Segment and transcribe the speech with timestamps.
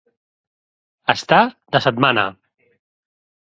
[1.15, 1.39] Estar
[1.77, 2.25] de setmana.